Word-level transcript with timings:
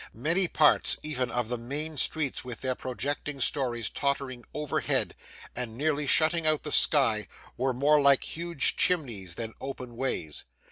Many 0.15 0.47
parts, 0.47 0.97
even 1.03 1.29
of 1.29 1.47
the 1.47 1.59
main 1.59 1.95
streets, 1.95 2.43
with 2.43 2.61
their 2.61 2.73
projecting 2.73 3.39
stories 3.39 3.87
tottering 3.87 4.43
overhead 4.51 5.13
and 5.55 5.77
nearly 5.77 6.07
shutting 6.07 6.47
out 6.47 6.63
the 6.63 6.71
sky, 6.71 7.27
were 7.55 7.71
more 7.71 8.01
like 8.01 8.23
huge 8.35 8.75
chimneys 8.75 9.35
than 9.35 9.53
open 9.61 9.95
ways. 9.95 10.45